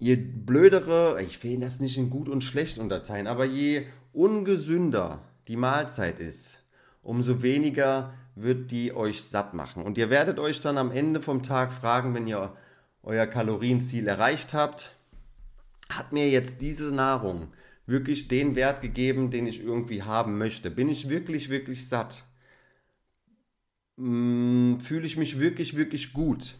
je 0.02 0.16
blödere, 0.16 1.22
ich 1.22 1.44
will 1.44 1.60
das 1.60 1.80
nicht 1.80 1.96
in 1.96 2.10
gut 2.10 2.28
und 2.28 2.44
schlecht 2.44 2.80
unterteilen, 2.80 3.28
aber 3.28 3.46
je 3.46 3.86
ungesünder 4.14 5.22
die 5.48 5.56
Mahlzeit 5.56 6.20
ist, 6.20 6.58
umso 7.04 7.44
weniger 7.44 8.12
wird 8.34 8.72
die 8.72 8.96
euch 8.96 9.24
satt 9.24 9.54
machen. 9.54 9.84
Und 9.84 10.00
ihr 10.00 10.10
werdet 10.10 10.40
euch 10.40 10.60
dann 10.60 10.80
am 10.80 10.92
Ende 10.92 11.22
vom 11.22 11.44
Tag 11.44 11.72
fragen, 11.72 12.16
wenn 12.16 12.26
ihr 12.26 12.58
euer 13.04 13.28
Kalorienziel 13.28 14.08
erreicht 14.08 14.56
habt, 14.56 14.96
hat 15.88 16.14
mir 16.14 16.30
jetzt 16.32 16.62
diese 16.62 16.92
Nahrung 16.92 17.54
wirklich 17.86 18.28
den 18.28 18.56
Wert 18.56 18.82
gegeben, 18.82 19.30
den 19.30 19.46
ich 19.46 19.62
irgendwie 19.62 20.02
haben 20.02 20.40
möchte? 20.40 20.72
Bin 20.72 20.90
ich 20.90 21.10
wirklich, 21.10 21.50
wirklich 21.50 21.88
satt? 21.88 22.24
Hm, 23.98 24.80
fühle 24.82 25.06
ich 25.06 25.18
mich 25.18 25.40
wirklich, 25.40 25.78
wirklich 25.78 26.12
gut? 26.12 26.56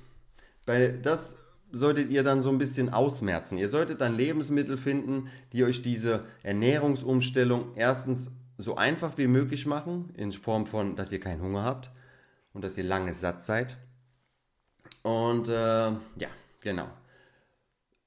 Weil 0.68 1.00
das 1.00 1.38
solltet 1.72 2.10
ihr 2.10 2.24
dann 2.24 2.42
so 2.42 2.50
ein 2.50 2.58
bisschen 2.58 2.90
ausmerzen. 2.94 3.58
Ihr 3.58 3.68
solltet 3.68 4.02
dann 4.02 4.18
Lebensmittel 4.18 4.78
finden, 4.78 5.30
die 5.54 5.64
euch 5.64 5.82
diese 5.82 6.26
Ernährungsumstellung 6.44 7.72
erstens 7.76 8.32
so 8.58 8.76
einfach 8.76 9.18
wie 9.18 9.28
möglich 9.28 9.66
machen, 9.66 10.12
in 10.16 10.32
Form 10.32 10.68
von, 10.68 10.96
dass 10.96 11.12
ihr 11.12 11.20
keinen 11.20 11.42
Hunger 11.42 11.64
habt 11.64 11.92
und 12.54 12.64
dass 12.64 12.78
ihr 12.78 12.84
lange 12.84 13.14
satt 13.14 13.44
seid. 13.44 13.78
Und 15.04 15.48
äh, 15.48 15.52
ja, 15.92 16.30
genau. 16.62 16.88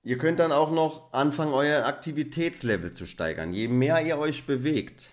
Ihr 0.02 0.18
könnt 0.18 0.38
dann 0.38 0.52
auch 0.52 0.70
noch 0.70 1.12
anfangen, 1.12 1.54
euer 1.54 1.86
Aktivitätslevel 1.86 2.92
zu 2.92 3.06
steigern. 3.06 3.54
Je 3.54 3.68
mehr 3.68 4.04
ihr 4.04 4.18
euch 4.18 4.46
bewegt, 4.46 5.10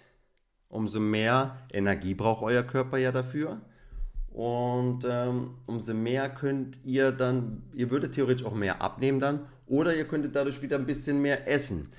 umso 0.67 0.99
mehr 0.99 1.57
Energie 1.71 2.13
braucht 2.13 2.43
euer 2.43 2.63
Körper 2.63 2.97
ja 2.97 3.11
dafür. 3.11 3.61
Und 4.31 5.05
ähm, 5.09 5.55
umso 5.67 5.93
mehr 5.93 6.29
könnt 6.29 6.77
ihr 6.85 7.11
dann, 7.11 7.63
ihr 7.73 7.91
würdet 7.91 8.15
theoretisch 8.15 8.45
auch 8.45 8.55
mehr 8.55 8.81
abnehmen 8.81 9.19
dann 9.19 9.45
oder 9.67 9.95
ihr 9.95 10.07
könntet 10.07 10.35
dadurch 10.35 10.61
wieder 10.61 10.77
ein 10.77 10.85
bisschen 10.85 11.21
mehr 11.21 11.47
essen. 11.47 11.89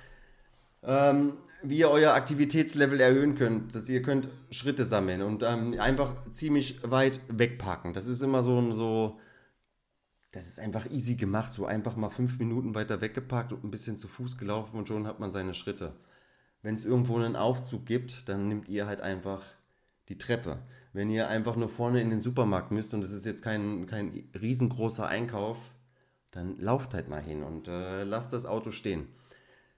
Ähm, 0.83 1.35
wie 1.63 1.79
ihr 1.79 1.91
euer 1.91 2.15
Aktivitätslevel 2.15 3.01
erhöhen 3.01 3.35
könnt, 3.35 3.75
dass 3.75 3.89
ihr 3.89 4.03
könnt 4.03 4.29
Schritte 4.51 4.85
sammeln 4.85 5.23
und 5.23 5.43
ähm, 5.43 5.79
einfach 5.79 6.15
ziemlich 6.33 6.81
weit 6.83 7.21
wegpacken. 7.29 7.95
Das 7.95 8.07
ist 8.07 8.21
immer 8.21 8.43
so, 8.43 8.73
so, 8.73 9.21
das 10.33 10.47
ist 10.47 10.59
einfach 10.59 10.91
easy 10.91 11.15
gemacht, 11.15 11.53
so 11.53 11.67
einfach 11.67 11.97
mal 11.97 12.11
fünf 12.11 12.39
Minuten 12.39 12.75
weiter 12.75 13.01
weggepackt 13.01 13.53
und 13.53 13.63
ein 13.63 13.71
bisschen 13.71 13.97
zu 13.97 14.09
Fuß 14.09 14.39
gelaufen 14.39 14.77
und 14.77 14.89
schon 14.89 15.07
hat 15.07 15.21
man 15.21 15.31
seine 15.31 15.55
Schritte. 15.55 15.95
Wenn 16.63 16.75
es 16.75 16.85
irgendwo 16.85 17.17
einen 17.17 17.37
Aufzug 17.37 17.87
gibt, 17.87 18.29
dann 18.29 18.49
nehmt 18.49 18.69
ihr 18.69 18.87
halt 18.87 19.01
einfach 19.01 19.43
die 20.09 20.19
Treppe. 20.19 20.59
Wenn 20.93 21.11
ihr 21.11 21.29
einfach 21.29 21.57
nur 21.57 21.69
vorne 21.69 22.01
in 22.01 22.11
den 22.11 22.21
Supermarkt 22.21 22.71
müsst 22.71 22.93
und 22.93 23.03
es 23.03 23.13
ist 23.13 23.25
jetzt 23.25 23.43
kein, 23.43 23.87
kein 23.87 24.29
riesengroßer 24.39 25.07
Einkauf, 25.07 25.57
dann 26.31 26.59
lauft 26.59 26.95
halt 26.95 27.09
mal 27.09 27.23
hin 27.23 27.43
und 27.43 27.69
äh, 27.69 28.05
lasst 28.05 28.33
das 28.33 28.47
Auto 28.47 28.71
stehen. 28.71 29.09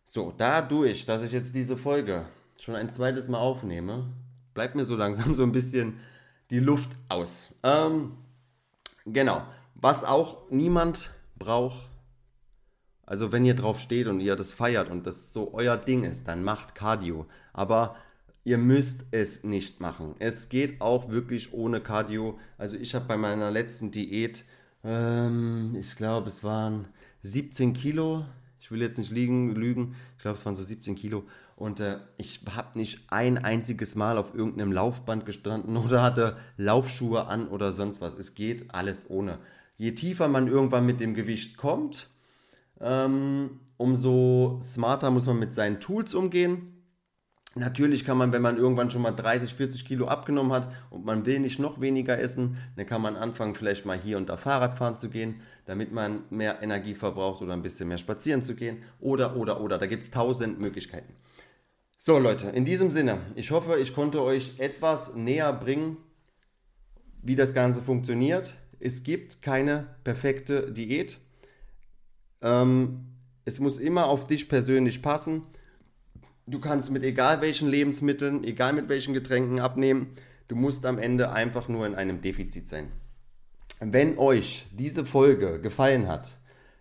So, 0.05 0.33
dadurch, 0.37 1.05
dass 1.05 1.23
ich 1.23 1.33
jetzt 1.33 1.55
diese 1.55 1.77
Folge 1.77 2.27
schon 2.59 2.75
ein 2.75 2.91
zweites 2.91 3.29
Mal 3.29 3.39
aufnehme, 3.39 4.07
bleibt 4.55 4.75
mir 4.75 4.85
so 4.85 4.97
langsam 4.97 5.35
so 5.35 5.43
ein 5.43 5.53
bisschen 5.53 6.01
die 6.51 6.61
Luft 6.61 6.91
aus. 7.09 7.49
Ähm, 7.63 8.17
genau. 9.07 9.43
Was 9.75 10.05
auch 10.05 10.51
niemand 10.51 11.13
braucht, 11.37 11.91
also 13.07 13.33
wenn 13.33 13.45
ihr 13.45 13.55
drauf 13.55 13.81
steht 13.81 14.07
und 14.07 14.21
ihr 14.21 14.37
das 14.37 14.53
feiert 14.53 14.91
und 14.91 15.07
das 15.07 15.33
so 15.33 15.53
euer 15.53 15.77
Ding 15.77 16.05
ist, 16.05 16.29
dann 16.29 16.43
macht 16.43 16.75
Cardio. 16.75 17.27
Aber 17.53 17.97
ihr 18.45 18.59
müsst 18.59 19.07
es 19.11 19.43
nicht 19.43 19.81
machen. 19.81 20.15
Es 20.19 20.49
geht 20.49 20.81
auch 20.81 21.11
wirklich 21.11 21.53
ohne 21.53 21.81
Cardio. 21.81 22.39
Also 22.59 22.77
ich 22.77 22.95
habe 22.95 23.07
bei 23.07 23.17
meiner 23.17 23.51
letzten 23.51 23.91
Diät, 23.91 24.45
ähm, 24.85 25.75
ich 25.79 25.97
glaube 25.97 26.29
es 26.29 26.45
waren 26.45 26.89
17 27.23 27.73
Kilo. 27.73 28.25
Ich 28.61 28.71
will 28.71 28.81
jetzt 28.81 28.99
nicht 28.99 29.11
liegen, 29.11 29.55
lügen. 29.55 29.97
Ich 30.17 30.23
glaube 30.23 30.39
es 30.39 30.45
waren 30.45 30.57
so 30.57 30.63
17 30.63 30.95
Kilo. 30.95 31.25
Und 31.57 31.81
äh, 31.81 31.99
ich 32.19 32.41
habe 32.55 32.79
nicht 32.79 33.07
ein 33.09 33.39
einziges 33.39 33.95
Mal 33.95 34.19
auf 34.19 34.35
irgendeinem 34.35 34.73
Laufband 34.73 35.25
gestanden 35.25 35.77
oder 35.85 36.03
hatte 36.03 36.37
Laufschuhe 36.57 37.27
an 37.27 37.49
oder 37.49 37.73
sonst 37.73 38.01
was. 38.01 38.15
Es 38.15 38.35
geht 38.35 38.75
alles 38.75 39.09
ohne. 39.09 39.39
Je 39.77 39.93
tiefer 39.93 40.29
man 40.29 40.47
irgendwann 40.49 40.87
mit 40.87 41.01
dem 41.01 41.15
Gewicht 41.15 41.57
kommt, 41.57 42.09
ähm, 42.81 43.61
umso 43.77 44.61
smarter 44.63 45.11
muss 45.11 45.27
man 45.27 45.39
mit 45.39 45.55
seinen 45.55 45.81
Tools 45.81 46.15
umgehen. 46.15 46.74
Natürlich 47.57 48.05
kann 48.05 48.19
man, 48.19 48.33
wenn 48.33 48.43
man 48.43 48.57
irgendwann 48.57 48.91
schon 48.91 49.03
mal 49.03 49.13
30, 49.13 49.55
40 49.55 49.85
Kilo 49.85 50.09
abgenommen 50.09 50.53
hat 50.53 50.73
und 50.91 51.05
man 51.05 51.25
will 51.25 51.39
nicht 51.39 51.61
noch 51.61 51.81
weniger 51.81 52.19
essen, 52.19 52.57
dann 52.77 52.87
kann 52.87 53.01
man 53.01 53.17
anfangen, 53.17 53.55
vielleicht 53.55 53.87
mal 53.87 53.97
hier 53.97 54.17
und 54.17 54.29
da 54.29 54.37
Fahrrad 54.37 54.77
fahren 54.77 54.99
zu 54.99 55.09
gehen, 55.09 55.41
damit 55.67 55.93
man 55.93 56.25
mehr 56.31 56.63
Energie 56.63 56.95
verbraucht 56.95 57.43
oder 57.43 57.53
ein 57.53 57.63
bisschen 57.63 57.89
mehr 57.89 57.99
spazieren 57.99 58.43
zu 58.43 58.55
gehen. 58.57 58.83
Oder, 58.99 59.37
oder, 59.37 59.61
oder. 59.61 59.79
Da 59.79 59.87
gibt 59.87 60.03
es 60.03 60.11
tausend 60.11 60.59
Möglichkeiten. 60.59 61.15
So 61.99 62.19
Leute, 62.19 62.49
in 62.49 62.65
diesem 62.65 62.91
Sinne, 62.91 63.19
ich 63.35 63.51
hoffe, 63.51 63.79
ich 63.79 63.95
konnte 63.95 64.23
euch 64.23 64.59
etwas 64.59 65.15
näher 65.15 65.53
bringen, 65.53 65.97
wie 67.23 67.37
das 67.37 67.55
Ganze 67.55 67.83
funktioniert. 67.83 68.57
Es 68.81 69.05
gibt 69.05 69.43
keine 69.43 69.87
perfekte 70.03 70.73
Diät. 70.73 71.19
Ähm, 72.43 73.07
es 73.45 73.61
muss 73.61 73.79
immer 73.79 74.09
auf 74.09 74.27
dich 74.27 74.49
persönlich 74.49 75.01
passen. 75.01 75.47
Du 76.47 76.61
kannst 76.61 76.91
mit 76.91 77.03
egal 77.05 77.41
welchen 77.41 77.69
Lebensmitteln, 77.69 78.45
egal 78.45 78.75
mit 78.75 78.91
welchen 78.91 79.15
Getränken 79.15 79.61
abnehmen. 79.61 80.15
Du 80.47 80.57
musst 80.57 80.85
am 80.85 80.99
Ende 80.99 81.33
einfach 81.33 81.69
nur 81.69 81.87
in 81.87 81.95
einem 81.95 82.21
Defizit 82.21 82.69
sein. 82.69 82.93
Wenn 83.81 84.19
euch 84.19 84.67
diese 84.73 85.07
Folge 85.07 85.61
gefallen 85.61 86.07
hat, 86.07 86.37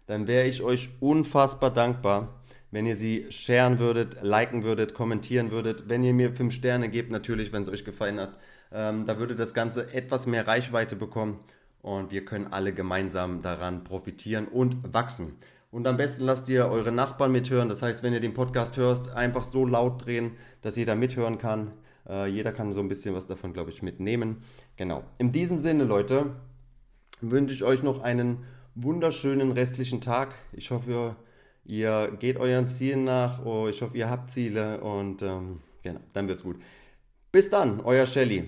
dann 0.06 0.28
wäre 0.28 0.48
ich 0.48 0.62
euch 0.62 0.90
unfassbar 1.00 1.74
dankbar, 1.74 2.44
wenn 2.72 2.86
ihr 2.86 2.98
sie 2.98 3.28
sharen 3.30 3.80
würdet, 3.80 4.18
liken 4.22 4.64
würdet, 4.64 4.94
kommentieren 4.94 5.52
würdet. 5.52 5.88
Wenn 5.88 6.04
ihr 6.04 6.14
mir 6.14 6.34
5 6.34 6.54
Sterne 6.54 6.90
gebt, 6.90 7.12
natürlich, 7.12 7.54
wenn 7.54 7.62
es 7.62 7.70
euch 7.70 7.86
gefallen 7.86 8.20
hat. 8.20 8.38
Ähm, 8.74 9.06
da 9.06 9.18
würde 9.18 9.36
das 9.36 9.54
Ganze 9.54 9.94
etwas 9.94 10.28
mehr 10.28 10.46
Reichweite 10.48 10.96
bekommen 10.96 11.40
und 11.82 12.12
wir 12.12 12.26
können 12.26 12.48
alle 12.52 12.74
gemeinsam 12.74 13.42
daran 13.42 13.84
profitieren 13.84 14.48
und 14.48 14.94
wachsen. 14.94 15.38
Und 15.74 15.88
am 15.88 15.98
besten 15.98 16.26
lasst 16.26 16.48
ihr 16.50 16.68
eure 16.68 16.92
Nachbarn 16.92 17.32
mithören. 17.32 17.68
Das 17.68 17.82
heißt, 17.82 18.04
wenn 18.04 18.14
ihr 18.14 18.20
den 18.20 18.36
Podcast 18.36 18.78
hörst, 18.78 19.10
einfach 19.10 19.42
so 19.42 19.66
laut 19.66 20.06
drehen, 20.06 20.34
dass 20.62 20.76
jeder 20.76 20.94
mithören 20.94 21.40
kann. 21.40 21.72
Äh, 22.08 22.28
jeder 22.28 22.52
kann 22.52 22.72
so 22.74 22.80
ein 22.80 22.90
bisschen 22.90 23.16
was 23.16 23.26
davon, 23.26 23.54
glaube 23.54 23.72
ich, 23.72 23.82
mitnehmen. 23.82 24.38
Genau. 24.78 25.04
In 25.18 25.32
diesem 25.32 25.58
Sinne, 25.58 25.86
Leute, 25.86 26.28
wünsche 27.22 27.56
ich 27.56 27.64
euch 27.64 27.82
noch 27.82 28.04
einen 28.04 28.44
wunderschönen 28.76 29.52
restlichen 29.52 30.00
Tag. 30.00 30.36
Ich 30.52 30.70
hoffe, 30.70 31.16
ihr 31.66 32.16
geht 32.20 32.38
euren 32.38 32.68
Zielen 32.68 33.06
nach. 33.06 33.44
Oh, 33.44 33.68
ich 33.68 33.82
hoffe, 33.82 33.98
ihr 33.98 34.12
habt 34.12 34.30
Ziele 34.30 34.80
und 34.80 35.24
ähm, 35.24 35.62
genau, 35.82 36.02
dann 36.14 36.28
wird's 36.28 36.44
gut. 36.44 36.58
Bis 37.32 37.50
dann, 37.50 37.82
euer 37.82 38.06
Shelly. 38.06 38.48